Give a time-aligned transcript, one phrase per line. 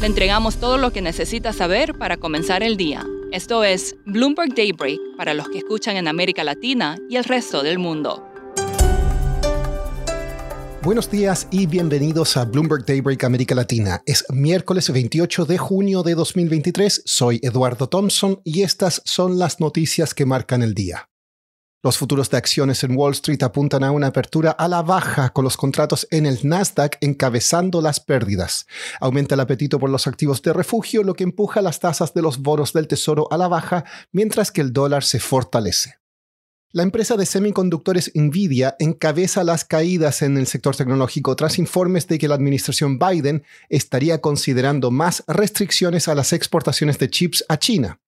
[0.00, 3.02] Le entregamos todo lo que necesita saber para comenzar el día.
[3.32, 7.78] Esto es Bloomberg Daybreak para los que escuchan en América Latina y el resto del
[7.78, 8.22] mundo.
[10.82, 14.02] Buenos días y bienvenidos a Bloomberg Daybreak América Latina.
[14.04, 17.02] Es miércoles 28 de junio de 2023.
[17.06, 21.08] Soy Eduardo Thompson y estas son las noticias que marcan el día.
[21.86, 25.44] Los futuros de acciones en Wall Street apuntan a una apertura a la baja con
[25.44, 28.66] los contratos en el Nasdaq encabezando las pérdidas.
[28.98, 32.38] Aumenta el apetito por los activos de refugio, lo que empuja las tasas de los
[32.42, 35.94] bonos del Tesoro a la baja, mientras que el dólar se fortalece.
[36.72, 42.18] La empresa de semiconductores Nvidia encabeza las caídas en el sector tecnológico tras informes de
[42.18, 48.00] que la administración Biden estaría considerando más restricciones a las exportaciones de chips a China.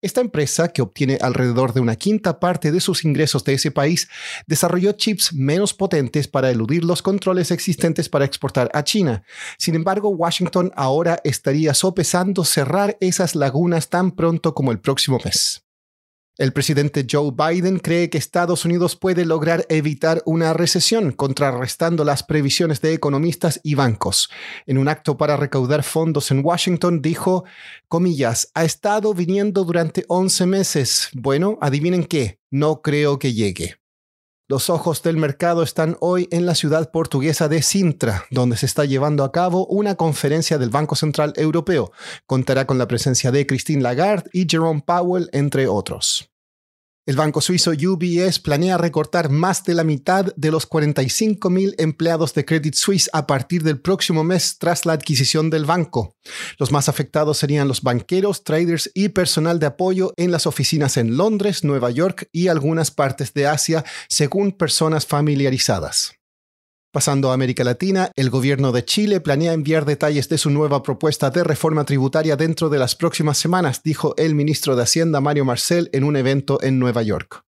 [0.00, 4.08] Esta empresa, que obtiene alrededor de una quinta parte de sus ingresos de ese país,
[4.46, 9.24] desarrolló chips menos potentes para eludir los controles existentes para exportar a China.
[9.58, 15.62] Sin embargo, Washington ahora estaría sopesando cerrar esas lagunas tan pronto como el próximo mes.
[16.38, 22.22] El presidente Joe Biden cree que Estados Unidos puede lograr evitar una recesión, contrarrestando las
[22.22, 24.30] previsiones de economistas y bancos.
[24.66, 27.44] En un acto para recaudar fondos en Washington dijo,
[27.86, 31.08] comillas, ha estado viniendo durante 11 meses.
[31.12, 33.81] Bueno, adivinen qué, no creo que llegue.
[34.48, 38.84] Los ojos del mercado están hoy en la ciudad portuguesa de Sintra, donde se está
[38.84, 41.92] llevando a cabo una conferencia del Banco Central Europeo.
[42.26, 46.31] Contará con la presencia de Christine Lagarde y Jerome Powell, entre otros.
[47.04, 52.44] El banco suizo UBS planea recortar más de la mitad de los 45.000 empleados de
[52.44, 56.14] Credit Suisse a partir del próximo mes tras la adquisición del banco.
[56.58, 61.16] Los más afectados serían los banqueros, traders y personal de apoyo en las oficinas en
[61.16, 66.21] Londres, Nueva York y algunas partes de Asia, según personas familiarizadas.
[66.92, 71.30] Pasando a América Latina, el gobierno de Chile planea enviar detalles de su nueva propuesta
[71.30, 75.88] de reforma tributaria dentro de las próximas semanas, dijo el ministro de Hacienda Mario Marcel
[75.94, 77.44] en un evento en Nueva York.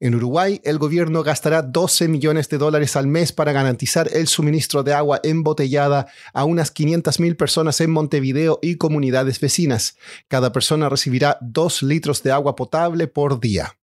[0.00, 4.82] En Uruguay, el gobierno gastará 12 millones de dólares al mes para garantizar el suministro
[4.82, 9.96] de agua embotellada a unas 500.000 personas en Montevideo y comunidades vecinas.
[10.26, 13.76] Cada persona recibirá 2 litros de agua potable por día.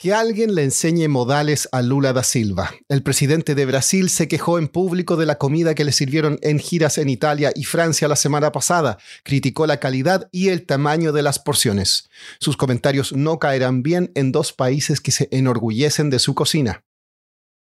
[0.00, 2.72] Que alguien le enseñe modales a Lula da Silva.
[2.88, 6.60] El presidente de Brasil se quejó en público de la comida que le sirvieron en
[6.60, 8.98] giras en Italia y Francia la semana pasada.
[9.24, 12.08] Criticó la calidad y el tamaño de las porciones.
[12.38, 16.84] Sus comentarios no caerán bien en dos países que se enorgullecen de su cocina.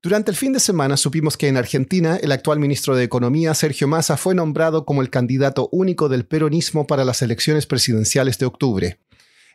[0.02, 3.88] Durante el fin de semana supimos que en Argentina el actual ministro de Economía, Sergio
[3.88, 8.98] Massa, fue nombrado como el candidato único del peronismo para las elecciones presidenciales de octubre.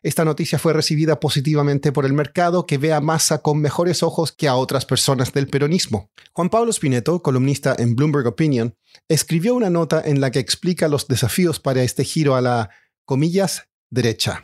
[0.04, 4.32] Esta noticia fue recibida positivamente por el mercado que ve a Massa con mejores ojos
[4.32, 6.12] que a otras personas del peronismo.
[6.34, 8.76] Juan Pablo Spinetto, columnista en Bloomberg Opinion,
[9.08, 12.70] escribió una nota en la que explica los desafíos para este giro a la,
[13.06, 14.44] comillas, derecha.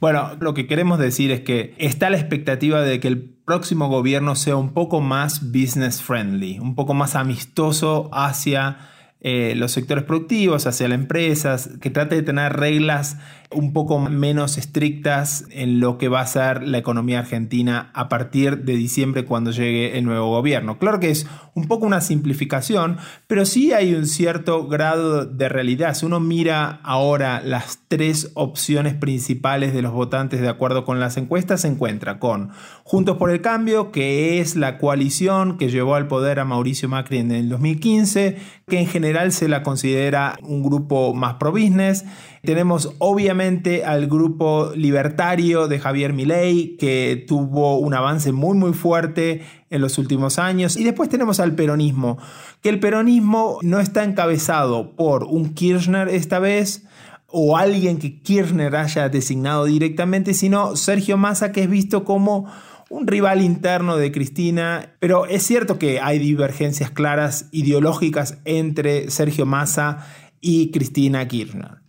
[0.00, 4.36] Bueno, lo que queremos decir es que está la expectativa de que el próximo gobierno
[4.36, 8.90] sea un poco más business friendly, un poco más amistoso hacia
[9.20, 13.16] eh, los sectores productivos, hacia las empresas, que trate de tener reglas
[13.54, 18.64] un poco menos estrictas en lo que va a ser la economía argentina a partir
[18.64, 20.78] de diciembre cuando llegue el nuevo gobierno.
[20.78, 25.94] Claro que es un poco una simplificación, pero sí hay un cierto grado de realidad.
[25.94, 31.16] Si uno mira ahora las tres opciones principales de los votantes de acuerdo con las
[31.16, 32.50] encuestas, se encuentra con
[32.82, 37.18] Juntos por el Cambio, que es la coalición que llevó al poder a Mauricio Macri
[37.18, 38.36] en el 2015,
[38.66, 42.04] que en general se la considera un grupo más pro-business.
[42.44, 49.42] Tenemos obviamente al grupo libertario de Javier Milei, que tuvo un avance muy muy fuerte
[49.70, 50.76] en los últimos años.
[50.76, 52.18] Y después tenemos al peronismo,
[52.60, 56.86] que el peronismo no está encabezado por un Kirchner esta vez,
[57.28, 62.46] o alguien que Kirchner haya designado directamente, sino Sergio Massa, que es visto como
[62.90, 69.46] un rival interno de Cristina, pero es cierto que hay divergencias claras ideológicas entre Sergio
[69.46, 70.06] Massa
[70.40, 71.83] y Cristina Kirchner.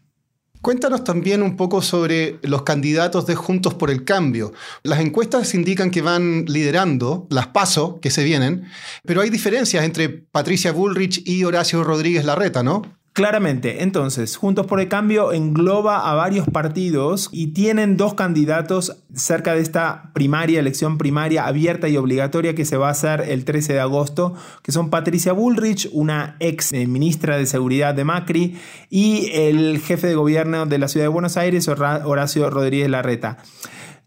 [0.66, 4.52] Cuéntanos también un poco sobre los candidatos de Juntos por el Cambio.
[4.82, 8.64] Las encuestas indican que van liderando las pasos que se vienen,
[9.06, 12.82] pero hay diferencias entre Patricia Bullrich y Horacio Rodríguez Larreta, ¿no?
[13.16, 19.56] Claramente, entonces, Juntos por el Cambio engloba a varios partidos y tienen dos candidatos cerca
[19.56, 23.72] de esta primaria, elección primaria abierta y obligatoria que se va a hacer el 13
[23.72, 24.34] de agosto,
[24.64, 28.58] que son Patricia Bullrich, una ex eh, ministra de Seguridad de Macri,
[28.90, 33.38] y el jefe de gobierno de la ciudad de Buenos Aires, Horacio Rodríguez Larreta.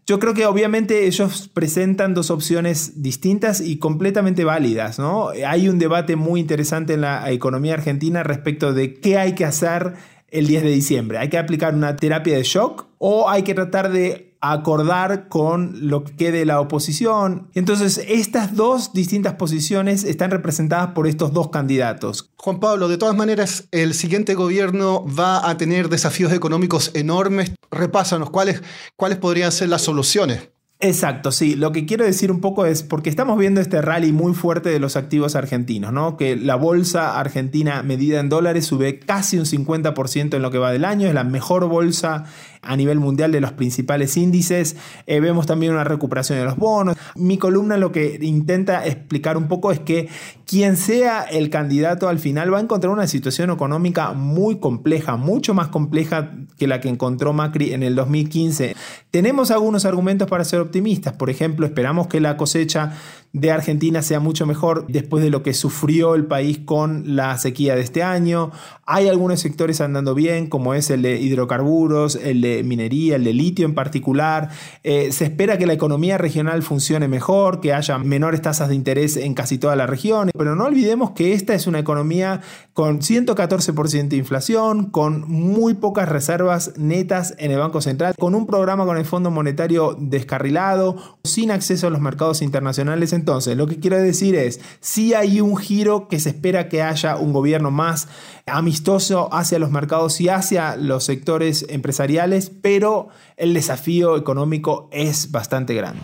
[0.09, 5.29] Yo creo que obviamente ellos presentan dos opciones distintas y completamente válidas, ¿no?
[5.45, 9.93] Hay un debate muy interesante en la economía argentina respecto de qué hay que hacer
[10.29, 11.19] el 10 de diciembre.
[11.19, 16.03] ¿Hay que aplicar una terapia de shock o hay que tratar de acordar con lo
[16.03, 17.49] que quede la oposición.
[17.53, 22.31] Entonces, estas dos distintas posiciones están representadas por estos dos candidatos.
[22.37, 27.51] Juan Pablo, de todas maneras, el siguiente gobierno va a tener desafíos económicos enormes.
[27.71, 28.63] Repásanos, ¿cuáles,
[28.95, 30.49] cuáles podrían ser las soluciones?
[30.81, 31.55] Exacto, sí.
[31.55, 34.79] Lo que quiero decir un poco es, porque estamos viendo este rally muy fuerte de
[34.79, 36.15] los activos argentinos, ¿no?
[36.15, 40.71] Que la bolsa argentina medida en dólares sube casi un 50% en lo que va
[40.71, 42.23] del año, es la mejor bolsa
[42.61, 44.75] a nivel mundial de los principales índices.
[45.07, 46.97] Eh, vemos también una recuperación de los bonos.
[47.15, 50.09] Mi columna lo que intenta explicar un poco es que
[50.45, 55.53] quien sea el candidato al final va a encontrar una situación económica muy compleja, mucho
[55.53, 58.75] más compleja que la que encontró Macri en el 2015.
[59.11, 61.13] Tenemos algunos argumentos para ser optimistas.
[61.13, 62.93] Por ejemplo, esperamos que la cosecha
[63.31, 67.75] de Argentina sea mucho mejor después de lo que sufrió el país con la sequía
[67.75, 68.51] de este año.
[68.85, 73.33] Hay algunos sectores andando bien, como es el de hidrocarburos, el de minería, el de
[73.33, 74.49] litio en particular.
[74.83, 79.15] Eh, se espera que la economía regional funcione mejor, que haya menores tasas de interés
[79.15, 82.41] en casi toda la región, pero no olvidemos que esta es una economía
[82.73, 88.47] con 114% de inflación, con muy pocas reservas netas en el Banco Central, con un
[88.47, 93.79] programa con el Fondo Monetario descarrilado, sin acceso a los mercados internacionales entonces, lo que
[93.79, 98.07] quiero decir es, si hay un giro que se espera que haya un gobierno más
[98.45, 105.73] amistoso hacia los mercados y hacia los sectores empresariales, pero el desafío económico es bastante
[105.73, 106.01] grande.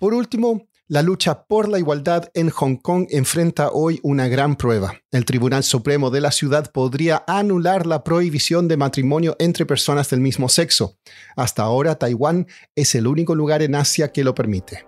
[0.00, 4.94] Por último, la lucha por la igualdad en Hong Kong enfrenta hoy una gran prueba.
[5.12, 10.20] El Tribunal Supremo de la ciudad podría anular la prohibición de matrimonio entre personas del
[10.20, 10.96] mismo sexo.
[11.36, 14.87] Hasta ahora, Taiwán es el único lugar en Asia que lo permite.